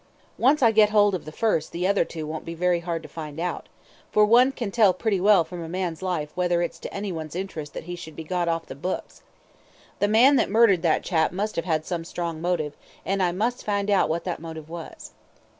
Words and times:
"Once 0.39 0.63
I 0.63 0.71
get 0.71 0.89
hold 0.89 1.13
of 1.13 1.25
the 1.25 1.31
first 1.31 1.71
the 1.71 1.85
other 1.85 2.03
two 2.03 2.25
won't 2.25 2.43
be 2.43 2.55
very 2.55 2.79
hard 2.79 3.03
to 3.03 3.07
find 3.07 3.39
out, 3.39 3.69
for 4.11 4.25
one 4.25 4.51
can 4.51 4.71
tell 4.71 4.95
pretty 4.95 5.21
well 5.21 5.43
from 5.43 5.61
a 5.61 5.69
man's 5.69 6.01
life 6.01 6.31
whether 6.33 6.63
it's 6.63 6.79
to 6.79 6.91
anyone's 6.91 7.35
interest 7.35 7.75
that 7.75 7.83
he 7.83 7.95
should 7.95 8.15
be 8.15 8.23
got 8.23 8.47
off 8.47 8.65
the 8.65 8.73
books. 8.73 9.21
The 9.99 10.07
man 10.07 10.37
that 10.37 10.49
murdered 10.49 10.81
that 10.81 11.03
chap 11.03 11.31
must 11.31 11.55
have 11.55 11.65
had 11.65 11.85
some 11.85 12.03
strong 12.03 12.41
motive, 12.41 12.75
and 13.05 13.21
I 13.21 13.31
must 13.31 13.63
find 13.63 13.91
out 13.91 14.09
what 14.09 14.23
that 14.23 14.39
motive 14.39 14.69
was. 14.69 15.11